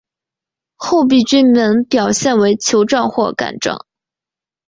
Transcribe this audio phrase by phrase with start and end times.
[0.77, 3.85] 厚壁菌门表现为球状或者杆状。